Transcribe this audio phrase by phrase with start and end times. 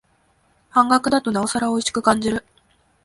[0.71, 2.43] 半額だとなおさらおいしく感じる